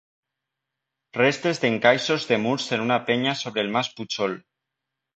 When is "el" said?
3.69-3.73